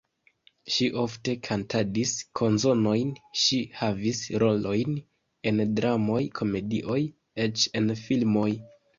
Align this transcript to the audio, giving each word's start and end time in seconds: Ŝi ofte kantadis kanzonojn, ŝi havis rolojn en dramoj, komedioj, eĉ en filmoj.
Ŝi 0.75 0.85
ofte 1.01 1.33
kantadis 1.47 2.13
kanzonojn, 2.39 3.11
ŝi 3.41 3.59
havis 3.81 4.21
rolojn 4.43 4.95
en 5.51 5.61
dramoj, 5.81 6.23
komedioj, 6.39 6.97
eĉ 7.45 7.67
en 7.81 7.93
filmoj. 8.01 8.49